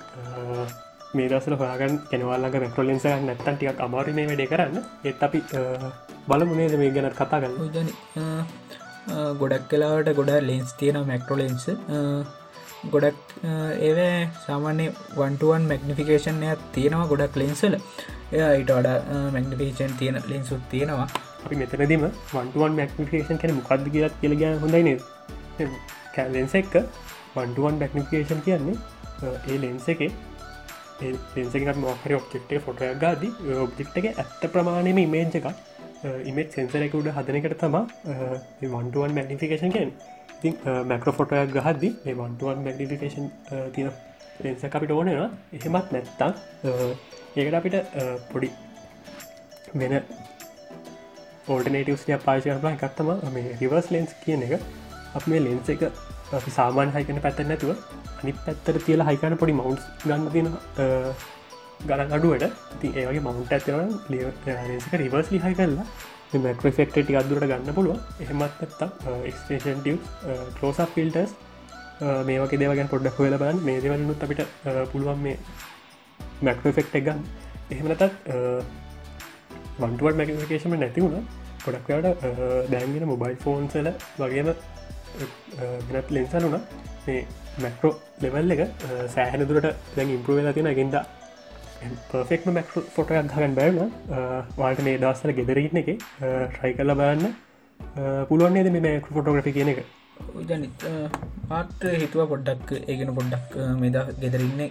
[1.17, 4.79] මේ දසල හොයාගන් කෙනවල්ලඟ මැක්‍රෝලෙන්ස නැත්තන් ටික් අමාරු මේ වැඩේ කරන්න.
[5.09, 5.41] ඒත් අපි
[6.29, 7.57] බලමුණේද මේ ගැනත් කතා කරන්න.
[7.75, 7.89] ජන
[9.41, 11.67] ගොඩක් කලාවට ගොඩ ලෙන්ස් තියෙන මැක්ටෝලෙන්ස්
[12.95, 13.21] ගොඩක්
[13.89, 13.99] ඒව
[14.47, 14.87] සාමාන්‍ය
[15.19, 18.97] වන්ටුවන් මැගනිෆිකේෂන්ය තියෙනවා ගොඩක් ලෙන්සල එයට වඩා
[19.35, 21.09] මැගනිිකේෂන් තියෙන ලෙන්සුත් තියෙනවා.
[21.45, 24.97] අපි මෙතනදීම වන්ටුවන් මැක්නිිකේෂන් කැන මොකක්ද කියලත් කියලග හොඳයි
[26.17, 26.75] කැලෙන්ස එක්ක
[27.37, 28.77] වන්ටුවන් මැක්නිිකේෂන් කියන්නේ
[29.49, 30.01] ඒ ලෙන්ස එක
[31.03, 33.23] ලෙන්සක මොහරි ඔබ්ෙක්ටේ ෆොටයක් ගාද
[33.59, 35.49] ඔබ්ජෙක්් එක ඇත්ත ප්‍රමාණයම ඉමේජ් එකක්
[36.25, 37.85] ඉමෙත් සෙන්සරෙකුඩ හදනකට තමා
[38.73, 39.93] වන්ටුවන් මැගනිිකේෂන් කියෙන්
[40.33, 43.31] ඉතින් මැක්‍රෝ ෆොටයක් ගහද්දි මේ වන්ටුවන් මැගනිිකේෂන්
[43.73, 43.93] තියෙන
[44.41, 46.31] ලෙන්ස අපිට ඕනවා එහෙමත් නැත්තා
[47.37, 47.77] ඒකට අපිට
[48.31, 48.51] පොඩි
[49.75, 49.95] වෙන
[51.49, 54.61] ඕල්ටනේටවස්ය පාශ කරලා එකත්තම මේ රිවර්ස් ලෙන්ස් කියන එක.
[55.15, 55.83] අප මේ ලෙන්ස එක
[56.33, 57.71] අපි සාමාන් හයිකන පැත්ත නැතුව
[58.23, 60.49] අනි පැත්තර තියලා හයිකන පොඩි මවන්ස් ගන්න තියෙන
[61.87, 62.45] ගණන් අඩුවට.
[62.81, 65.87] ති ඒවගේ මවන්ට ඇතවන ලියක රිවර්ස් ලිහයි කරලා
[66.45, 68.89] මැක්‍රෆෙක්ට ටික් අදුරට ගන්න පුළුව එහෙමත් ඇත්තා
[69.31, 69.97] එක්ස්ටේෂන් ටිය
[70.59, 71.33] කලෝස ෆිල්ටර්ස්
[72.29, 74.43] මේක දෙවගැන් පොඩ්ඩක් හොල බන් මේ දෙවලනුත් අපිට
[74.93, 75.37] පුළුවන් මේ
[76.47, 77.21] මැක්‍රෆෙක්ට එක ගන්න.
[77.71, 78.03] එහෙමනතත්
[79.83, 81.27] වන්ටුවට මැකිකේෂම නැතිවුණ
[81.65, 82.25] ගොඩක්වට
[82.73, 83.89] දැන්ගෙන මොබයිල් ෆෝන්සල
[84.19, 84.49] වගේම
[85.89, 86.55] ගෙනත් ලෙන්සලුන
[87.07, 87.21] මේ
[87.65, 88.63] මැක්‍රෝ ලෙවල් එක
[89.15, 90.97] සෑහන දුරට දැන් ඉම්පරුව වෙලා තියෙන ගෙන්ද
[92.11, 93.91] පර්ෆෙක්ම මැක් ෆොටයක් ගහගන් බැවන
[94.61, 95.91] වාට මේ දස්සල ගෙදරන්න එක
[96.53, 97.35] ට්‍රයි කල බලන්න.
[98.29, 99.81] පුළුවන්න්නේද මේ මැක ෆොටෝග්‍රි කියන එක?
[100.51, 100.85] ජනිත්
[101.49, 104.71] පාට හිතුව පොඩ්ඩක් ඒගෙන පොඩ්ඩක් මෙද ගෙදරන්නේ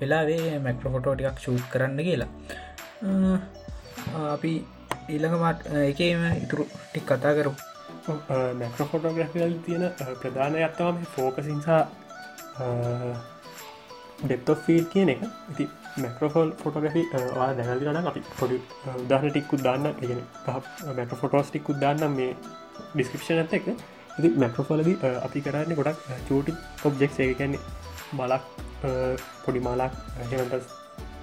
[0.00, 2.30] වෙලාවේ මැක්‍රෝ ෆොටෝ ටිකක් ෂූට් කරන්න කියලා.
[4.34, 4.52] අපි
[5.14, 7.52] ඊළඟමත් එකම ඉතුරු ටික් කතා කරු
[8.08, 9.84] මැක්‍රෝ ෆොටෝග්‍රෆිල් uh, තියෙන
[10.22, 11.82] ප්‍රධාන අත්තවම ෆෝකසින්සා
[14.22, 15.22] ඩෙප්තෝ ෆීල් කියන එක.
[15.52, 17.02] ඉති මැක්‍රෝෆෝල් ෆොටෝග්‍රෆි
[17.36, 20.22] වා දැනදිරන අපි පොඩි uh, උදාහන ටික්කුත් දාන්න ගෙන
[20.96, 22.36] මැක ෆොටෝස් uh, ටික්කුත් දාන්න මේ
[22.94, 23.70] ඩිස්ක්‍රපෂන් ඇත එක
[24.18, 24.90] ඉති මැක්‍රෝෆෝලද
[25.20, 27.60] අපි කරන්න ගොඩක් චූටි ඔබ්ජෙක් ඒ කියන්නේ
[28.12, 28.44] මලක්
[29.44, 29.92] පොඩි මාලාක්
[30.30, 30.70] හෙමට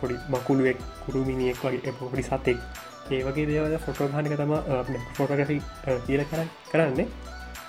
[0.01, 2.59] පොඩි මකුළුවෙක් කුරුමිනියෙක් වගේ පොඩි සතෙක්.
[3.11, 4.53] ඒ වගේ දේවල ෆොටෝ ගානික තම
[5.17, 5.57] ෆොටෝග්‍රෆි
[6.07, 6.41] කියල කර
[6.71, 7.07] කරන්නේ.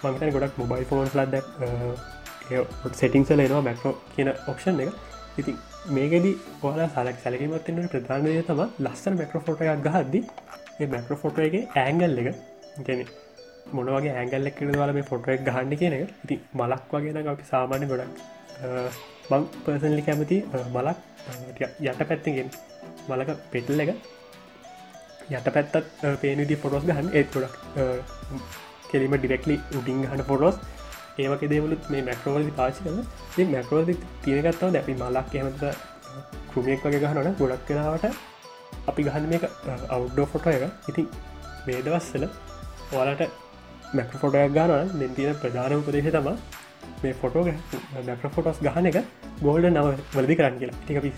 [0.03, 1.35] මංතන ගොඩක් මොබයිල් ෆෝන්ස් ලද
[3.01, 4.90] සෙටිංසල එනවා මැක්‍රෝ කියන ඔප්ෂන් එක.
[5.40, 5.57] ඉතින්
[5.96, 6.27] මේකෙද
[6.62, 10.20] ඕල සලක් සැලකීමත්වන්නට ප්‍රධානය තම ලස්සන මැක්‍රෝ ෆොටයක් ගහද්දි
[10.81, 12.29] ඒ මැක්‍රෝ ෆොට එක ඇංගල් එක.
[12.87, 13.01] ගැන
[13.77, 16.11] මොනවගේ ඇංගල් එක්කන දල මේ ෆොට එක ගහන්න කියන එක.
[16.24, 18.12] ඉති මලක් වගේ අපි සාමාන්‍ය ගොඩක්
[19.31, 20.38] මං පර්සන්ලි කැමති
[20.77, 20.98] මලක්
[21.87, 22.48] යට පැත්තිගෙන්
[23.09, 23.90] මලක පෙටල් එක.
[25.36, 25.74] යට පැත්තත්
[26.22, 27.08] පේනදි පොටොස් ගහන්න.
[27.18, 27.54] ඒත් ගොඩක්
[28.90, 30.56] කෙලිම ඩිරෙක්ලි උඩිං හන්න පොටොස්
[31.22, 35.64] ඒවක දේවලුත් මේ මැක්‍රෝවලි පාචි කල මැක්‍රෝලි තියෙනගත්තාව දැපි මලක් එමත
[36.52, 38.06] කෘමියෙක් වගේ ගහනට ගොඩක් කෙනාවට
[38.90, 39.44] අපි ගහන්න මේක
[39.96, 40.64] අවුඩ්ඩෝ ෆොටෝ එක.
[40.90, 41.06] ඉතින්
[41.66, 42.24] මේ දවස්සල
[42.92, 43.22] ඔයාලට
[43.98, 46.28] මැක්‍ර ෆොටයක් ගාන දෙ තියෙන ප්‍රධාන උපදේශ තම
[47.02, 47.44] මේ ෆොටෝ
[48.08, 48.98] මැක්‍ර ෆොටෝස් ගහන එක
[49.42, 49.86] ගෝල්ඩ නව
[50.16, 50.80] වලදි කරන්න කියලා.
[50.84, 51.10] ටික පි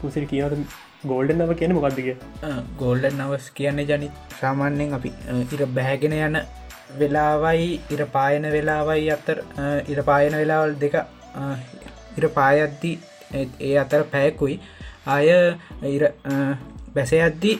[0.00, 0.66] පුසිරි කියනද
[1.04, 2.08] ගෝල්ඩ නව කියන මොකක්දිග
[2.78, 4.08] ගෝල්ඩ නවස් කියන්නේ ජනි
[4.40, 5.12] සාමාන්‍යෙන් අපි
[5.54, 6.38] ඉර බැහැගෙන යන
[6.98, 9.38] වෙලාවයි ඉර පායන වෙලාවයි අත්තර
[9.88, 10.96] ඉර පායන වෙලාවල් දෙක
[12.18, 12.92] ඉර පායද්දි
[13.34, 14.56] ඒ අතර පැයකුයි
[15.08, 15.28] අය
[15.90, 16.04] ඉර
[16.94, 17.52] බැසේ අද්දි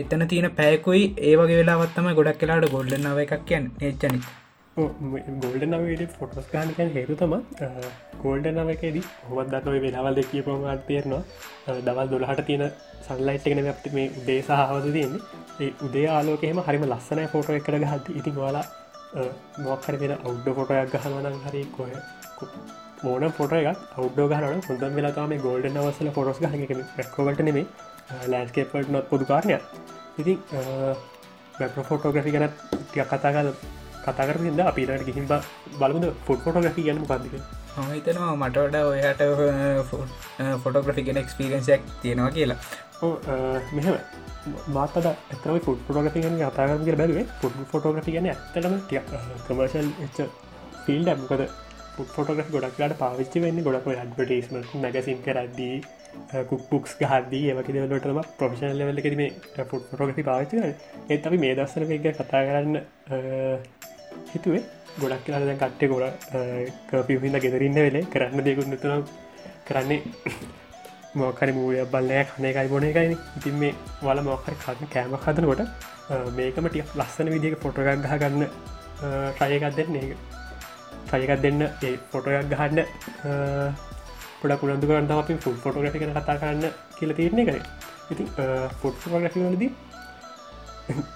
[0.00, 3.70] එතන තියෙන පැයකුයි ඒවගේ වෙලාවත්තම ගොඩක් කලාට ගොල්ඩ නව එකක් කියන්න.
[3.82, 4.37] එච්චනිත්
[4.78, 7.34] ගෝල්ඩ නවඩ ෆොටස් ගානකැන් හේතු තම
[8.22, 11.22] ගෝල්ඩ නවකෙදී හොමත් දත්ව වෙනවල් දෙකිය පොමත් තේරනවා.
[11.80, 12.64] දවල් දොළහට තියෙන
[13.06, 15.22] සල්ලයිට් එකන අප මේ උදේ සහවස තියන්නේ.
[15.60, 18.66] ඒ උදේ ආලෝකෙම හරිම ලස්සනය ෆොටෝ එකට ගහද ඉතින් වාලා
[19.60, 21.92] මොක්හර වෙන අවුඩ්ඩ ෆොටයක් ගහනවන හරි කොය
[23.02, 27.66] මෝන ෆොට එකක් අවුඩ්ඩෝ ගහන හොඳම් වෙලාකාම ගෝල්ඩ නවසල ෆොටස් ගහක රැක්කෝවට නෙමේ
[28.28, 29.58] ලෑන්ස්කේපට නොත් පොදු කාරණය
[30.18, 30.38] ඉතින්
[31.58, 33.52] බැක්්‍ර ෆොටෝග්‍රෆි ගැන ටිය කතා කල
[34.04, 35.26] කතාකරද අපිට ගිහිම්
[35.78, 37.34] බලමුද ෆොට් ෆොටෝග්‍රි ගන්න පදික
[37.88, 39.22] හිතනවා මට වඩා ඔයාට
[40.62, 42.58] ෆොටෝග්‍රෆි ගෙන එක්ස්පිරෙන්සියක් තියෙනවා කියලා.
[43.72, 43.96] මෙහම.
[44.70, 47.26] මාතද ඇතම ෆුට ෆොටෝග්‍රි ගන අතාගරග බැලුවේ.
[47.40, 48.76] ෆුට් ෆොටෝග්‍රි ගන ඇතටම
[49.46, 50.18] කමර්ශල් එච්
[50.84, 51.46] ෆිල්ඩ මොකද
[52.08, 55.78] ෆොටෝග්‍රි ගොඩක්ලාට පාවිච්චි වෙන්න ගොඩක් ඩටේස්ම මැගසින් කරද්දී
[56.50, 59.24] කුක්පුක්ස් ගහදී ඒවක දෙවලටම ප්‍රොෆිෂන් ලෙවල්ල කෙරීම
[59.64, 60.62] ෆුට් ෆොටෝග්‍රි පාවිච්චි
[61.08, 62.80] ඒත් අපි මේ දස්සන එක කතා කරන්න
[64.28, 64.62] හිතුවේ
[64.96, 69.04] ගොඩක් කියලා දැන් කට්ටේ ගොඩ පිහිද ගෙදරන්න වෙලේ කරන්න දෙකුත් නතුන
[69.64, 70.00] කරන්නේ
[71.14, 75.62] මොකරි මූය බල්ලෑ කනේ එකයි බොන එකයි ඉතින් මේ වල මොකර කන්න කෑම හදනකොට
[76.32, 78.44] මේකම ටිය ලස්සන විදික ෆොටෝගක් ගහ ගන්න
[79.32, 79.96] ට්‍රයකක් දෙන්න.
[81.06, 82.78] ට්‍රයකක් දෙන්න ඒ ෆොටෝයක් ගහන්න
[84.40, 86.64] පොඩක් උනන්දු කරන්න අපි ෆුල් ෆොටෝග්‍රි කන කතා කරන්න
[86.96, 87.58] කියල තිරන්නේ කර
[88.10, 88.24] ඉති
[88.80, 89.70] ෆොට් ෆොටෝග්‍රි වලදී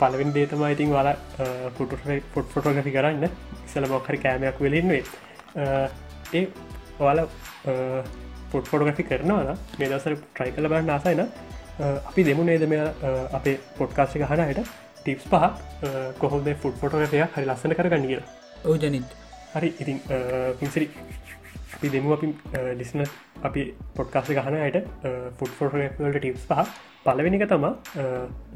[0.00, 1.16] පලවෙන් දේතම ඉතින් වාලා
[1.76, 1.94] පුට
[2.34, 3.24] ෆොට් ෆොටෝග්‍රි කරන්න.
[3.66, 5.02] ඉසල මොක්හරි කෑමයක් වෙලෙන්වේ
[6.34, 6.44] ඒ
[7.00, 7.20] ඔයාල
[8.52, 11.24] පොට් ෆොටෝග්‍රි කරනවා මේ දසර ට්‍රයි කල බන්න ආසයින
[12.08, 12.78] අපි දෙමු නේද මෙ
[13.32, 14.62] අපේ පොට්කාශක හනයට
[14.98, 15.52] ටිප්ස් පහක්
[16.20, 18.28] කොහොද ෆුට් ෆොටෝග්‍රය හරි ලස්සන කරගන්න කියලා.
[18.64, 19.08] ඔවු ජනිත්.
[19.54, 19.98] හරි ඉතින්
[20.58, 20.86] පින්සිරි
[21.74, 22.28] අපි දෙමු අපි
[22.80, 23.04] ලිස්න
[23.48, 23.62] අපි
[23.96, 24.78] පොඩ්කාස ගහනයට
[25.38, 26.72] ෆුට් ෆොටෝට ටිප්ස් පහ.
[27.06, 27.64] පලවෙනික තම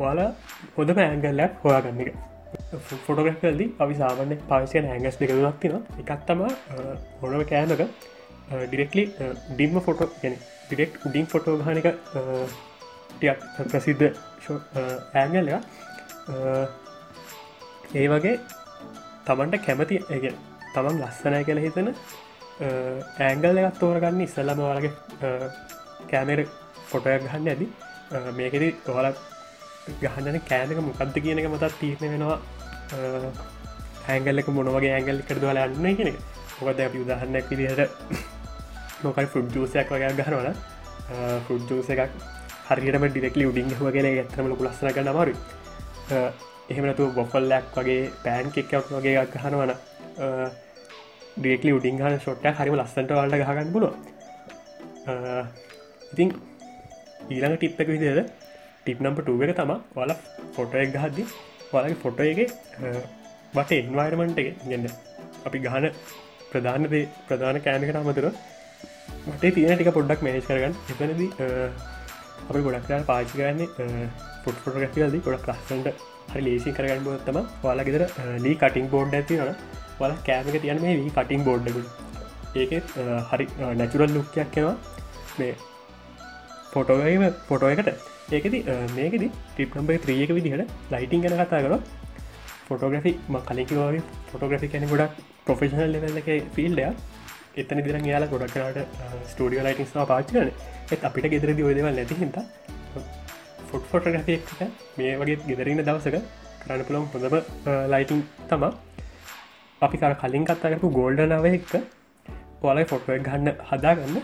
[0.00, 0.30] වාලා
[0.76, 2.10] හොඳම ඇංගල්ලක් හොයාගන්න එක.
[3.06, 6.42] ෆොටෝග්‍රකල්දි අපි සාමන්‍ය පාවිසියන ඇංගස් දෙකතුනක් තින එකත් තම
[7.22, 7.82] හොනව කෑමක
[8.64, 9.04] ඩිරෙක්ලි
[9.50, 11.88] ඩිම්ම ෆොටෝ ගැන ඩිරෙක්් උඩින් ෆොටෝ ගහනක
[13.12, 14.06] ටියක් ප්‍රසිද්ධ
[15.14, 15.50] ඇංගල්ල
[17.94, 18.36] ඒ වගේ
[19.26, 20.24] තමන්ට කැමති ඇග
[20.74, 21.88] තමන් ලස්සනය කළ හිතන
[22.58, 24.92] ඇංගල් එකත් තෝරගන්න ඉස්සල්ලම වලගේ
[26.10, 26.40] කෑමර
[26.90, 27.66] ෆොටයක් ගහන්න ඇදි
[28.34, 29.10] මේකෙද ඔහල
[30.00, 32.38] ගහන්නන කෑනක මොකක්ද කියන එක මතත් තීරණ වෙනවා.
[34.06, 36.18] හැගල්ලක මොනවගේ ඇගල් කරදවල යන්න කියෙන
[36.56, 37.80] මොකද අපි උදාහන්නක් විදිහට
[39.04, 40.58] මොකයි ෆුඩ් ජූසයක් වගේ ගහනවන
[41.46, 42.12] ෆුඩ් ජූස එකක්
[42.68, 45.34] හරිටම ඩිරෙක්ලි උඩින් වගේ ඇත්තම ලොකු ලස්සනක නමරු
[46.70, 49.74] එහෙමනතු බොෆල්ලයක් වගේ පෑන් කෙක්කක් වගේ එකක් ගහනවන
[51.36, 53.94] ඩිරෙක්ලි උඩින් හන ෂොට්ට හරිම ලස්සට වලට ගහගන්න පුලුව
[56.08, 56.34] ඉතින්
[57.28, 58.20] ඊළඟ ටිප් එක විදිද
[58.82, 60.12] ටිප් නම්ප ටුව එක තම වල
[60.54, 61.24] ෆොටෝ එක ගහද්දි
[61.70, 62.40] වලගේ ෆොටෝ එක
[63.54, 64.86] බට එන්වයිරමන්ට එක ගන්න
[65.46, 65.88] අපි ගහන
[66.50, 68.28] ප්‍රධාන දේ ප්‍රධාන කෑමකට අමතුර
[69.26, 70.74] මට තියෙන ටික පොඩ්ඩක් මේජ් කරගන්න.
[70.90, 71.22] එතනද
[72.46, 73.68] අපි ගොඩක්ලා පාචි කරන්නේ
[74.42, 75.88] ෆොට් ෆොටගතිවල්දී ගොඩක් ලස්සන්ට
[76.30, 78.04] හරි ලේසි කරගන්න බොත්තම වාලා ගෙදර
[78.44, 79.52] ලී කටින් බෝඩ් ඇති වන
[79.98, 81.78] වල කෑමක තියන මේ වී කටින් බෝඩ්ඩ
[82.56, 82.74] ඒක
[83.30, 84.76] හරි නැචුරල් ලුක්කයක් කෙනවා
[85.38, 85.54] මේ
[86.72, 87.90] ෆොටෝගම ෆොටෝ එකට.
[88.28, 88.58] ඒකති
[88.94, 91.74] මේකෙද ටිප් නම්බයි ත්‍රියක විදිහට ලයිටිං ගැන කතා කර
[92.68, 96.86] ෆොටෝග්‍රෆි ම කලිකිවාගේ ෆොටෝග්‍රෆි කැන ගොඩක් ප්‍රොෆෙෂනල් ලෙවල්ලක ෆිල්ඩය
[97.56, 98.80] එතන දිර යාලා ගොඩක් කරට
[99.26, 100.50] ස්ටඩිය ලයිටිස් පාචන
[100.90, 102.40] එත් අපිට ගෙදරදි ඔයදවල් නැති හිත
[103.70, 104.50] ෆොට් ෆොටග්‍රෆි එක
[104.98, 106.18] මේ වගේ ගෙදරන්න දවසක
[106.60, 107.38] කරන්න පුළොම් හොඳම
[107.92, 108.72] ලයිටිං තමා
[109.82, 111.72] අපි කර කලින් කත්තාකරපු ගෝල්ඩනාව එක්ක
[112.62, 114.16] පොලයි ෆොටුවක් ගන්න හදාගන්න.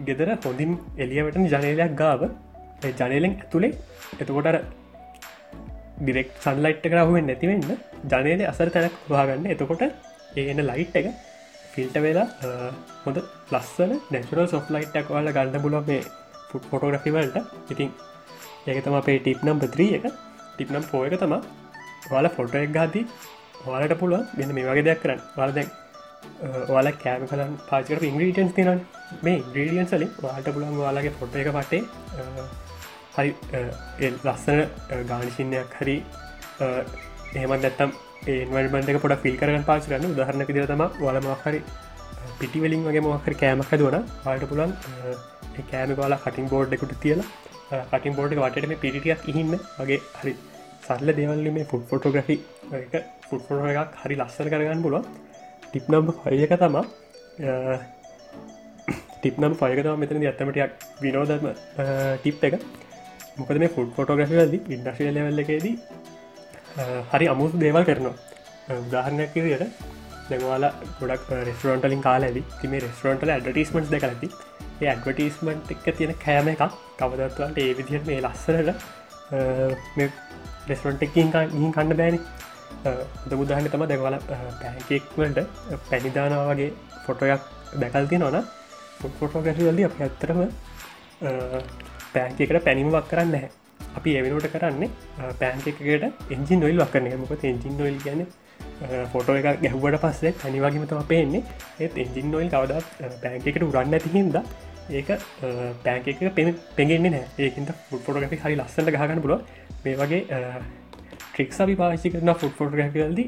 [0.00, 2.22] ගෙදර හොඳින් එලියවටන ජනලයක් ගාව.
[2.98, 3.72] ජනලෙන් ඇතුළේ
[4.16, 4.48] එතකොට
[6.00, 7.64] ඩිරෙක් සන්ලයිට් කරහුවෙන් නැතිවෙන්න
[8.12, 9.82] ජනලය අසර තැනක් වාගන්න එතකොට
[10.36, 11.08] ඒන ලයිට් එක
[11.72, 12.26] ෆිල්ට වෙලා
[13.04, 13.18] හොඳ
[13.52, 16.02] ලස්සන නැචරල් සොෆ් ලයිට්ක් වල ගන්න පුලො මේ
[16.50, 17.36] ෆුට් ෆොටෝග්‍රෆිවලට
[17.70, 17.90] ඉතින්
[18.66, 20.06] ඒක තම අපේ ටිප් නම් බත්‍රී එක.
[20.54, 21.34] ටිප් නම් පෝ එක තම
[22.10, 23.04] වාල ෆොටෝ එක් ගාදී
[23.66, 25.20] වාලට පුළුව මෙන්න මේ වගේ දෙයක් කරන්න.
[25.38, 25.68] වාල දැක්
[26.70, 28.70] ඔයාල කෑම කලන් පාචකට ඉංග්‍රීටන්ස් තින
[29.26, 31.82] මේ ඉන්ග්‍රීඩියන්ස් වලින් වාට පුළන් වාලගේ ෆොට්ට එක පටේ
[33.16, 33.30] හරි
[34.24, 34.60] ලස්සන
[35.10, 35.96] ගානිසින්නයක් හරි
[37.36, 37.90] එහෙමත් නැත්තම්
[38.30, 40.12] ඒවල්බන්ට පොඩ ෆිල් කරන පාච කරන්න.
[40.14, 41.60] උදාහරණ විදිර තම වලමහරි
[42.40, 44.72] පිටිවලින් වගේ මොහරි කෑමක් දුවන වාට පුළන්
[45.70, 50.32] කෑම වාලා කටින් බෝඩ් එකුට තියලා කටින් බෝඩ් වටම පිටියක් ඉහින්න වගේ හරි
[50.90, 52.36] සල්ල දෙවල්ල මේ ෆුඩ් ෆොටෝග්‍රෆි
[52.82, 52.94] එක.
[53.28, 55.04] ෆුඩ් ෆොටෝ එකක් හරි ලස්සර කරගන්න පුළුව
[55.70, 56.08] ටිප් නම්බ
[56.40, 56.84] හයක තමා
[59.20, 60.72] ටිප්නම් ෆයකතම මෙතන ඇත්තමටයක්
[61.04, 61.46] විනෝදම
[62.22, 62.54] ටිප් එක.
[63.38, 65.74] මොකද මේ ෆුඩ් ෆොටෝග්‍රෆි වලදි ඉන්ඩස්්‍රිය ලෙවල්ල එකේදී
[67.12, 68.16] හරි අමුස් දේවල් කරනවා.
[68.78, 69.64] උදාහරණයක් විදියට
[70.30, 74.28] දැවාලා ගොඩක් රෙස්ටරන්ටලින් කාල ඇදි තිම රෙස්ටරන්ටල ඇඩටිස්මට් දෙක ඇති.
[74.80, 76.62] ඒ ඇඩවටස්මට් එක තියෙන කෑම එකක්
[76.98, 78.68] කවදත්වන්ට ඒ විදිහට මේ ලස්සරට
[80.70, 82.20] රෙස්ටරන්ට එකින් ඉහි කන්න බෑනි.
[83.30, 84.16] දමුදාහන තම දැවල
[84.60, 85.38] පැකෙක්වලට
[85.90, 86.70] පැනිදානා වගේ
[87.06, 87.42] ෆොටෝයක්
[87.82, 88.36] දැකල්ති නොන
[89.18, 90.40] ෆොටෝගැසිවල්ලි අප ඇත්තරම
[92.14, 93.50] පෑන්කෙකට පැනිමවක් කරන්න හැ
[93.98, 94.88] අපි එවෙනට කරන්නේ
[95.40, 98.22] පෑන්කකට එන්ජින් නොයිල් වක්කරන මොක එන්ජින් නොයිල් ගැන
[99.12, 101.42] ෆොටෝ එක ගැහ්වට පස්සේ පැනිවගේමතම පේන්නේ.
[101.78, 102.84] ඒත් එන්ජින් නොයිල් කවදත්
[103.22, 104.36] පෑන්කෙකට උරන්න ඇති හින්ද
[104.90, 105.10] ඒක
[105.84, 106.06] පෑන්ක
[106.36, 106.42] පෙ
[106.76, 109.34] පෙගෙන්න්නේ නෑ ඒකට ෆුட் ෆොටෝග්‍රි හරි ලස්සට ගහගන්න පුල
[109.84, 110.20] මේ වගේ
[111.32, 113.20] ට්‍රික් අපි පාචි කරන ෆුட் ෆොටෝග්‍රෆිල්ද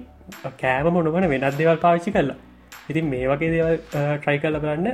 [0.62, 2.38] කෑම මොනවන වෙනත් දෙවල් පාවිච්චි කරලා.
[2.90, 3.76] ඉතින් මේ වගේ දේවල්
[4.20, 4.88] ට්‍රයි කල්ල කරන්න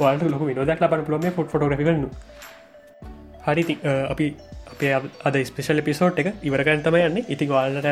[0.00, 2.08] වාට ලොක විනෝදක් ලබන පුළොම ෆොට් ෆොටෝග්‍රෆිකරනු
[3.46, 3.76] හරි
[4.14, 4.26] අපි
[4.72, 4.92] අපේ
[5.28, 7.18] අද ස්පේෂල් පිසෝට් එක ඉවරකන් තම යන්න.
[7.34, 7.88] ඉතින් වාලට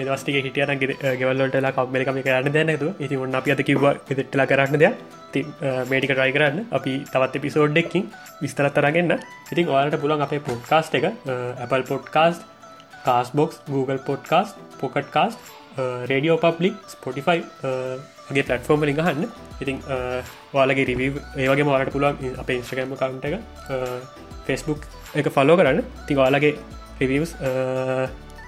[0.00, 0.80] ඒදස්ටික හිටියන
[1.20, 4.94] ගෙවල්ලටලා කම්මලිකම කරන්න දැනතු ඉති ඔන්න අපි අත කිව්ව ෙට්ටලා කරන්න දෙයක්.
[5.36, 5.44] ති
[5.92, 6.66] මේටික ටයි කරන්න.
[6.78, 8.10] අපි තවත් පිසෝඩ් එක්කින්
[8.42, 9.14] විස්තරත්තරගන්න
[9.52, 11.06] ඉතින් වාලට පුළන් අපේ පොඩ්කාස්ට එක
[11.64, 12.42] Apple podcast
[13.38, 15.40] Castbox Google podcast Pocket Casts
[16.10, 17.40] radio public Spotify
[18.36, 19.26] ගේ පලටෆෝර්ම ලිඟ හන්න
[19.64, 19.82] ඉතින්
[20.54, 21.10] වාලගේ රිවී
[21.44, 23.36] ඒවගේ මවාට පුළුවන් අප ඉන්ස්ට්‍රකම කවන්ට එක
[24.46, 24.80] ෆෙස්බුක්
[25.20, 25.82] එක ෆලෝ කරන්න.
[26.06, 26.54] ති වාලගේ
[27.00, 27.32] රිවස්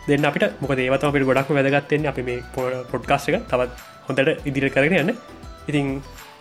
[0.08, 0.60] දෙන්න අපිට.
[0.60, 2.42] මොක ඒවත අපිට ගොඩක් වැදගත්තෙන් අපි මේ
[2.92, 3.70] පොඩ්කාස්ට එක තවත්
[4.08, 5.16] හොඳට ඉදිර කරගෙන යන්න.
[5.68, 5.86] ඉතින්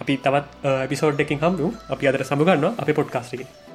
[0.07, 3.66] අපි තවත් පිසෝඩ් එකින් හම්ු අපි අදර සමුගන්න අප පොඩ්කාස්ටික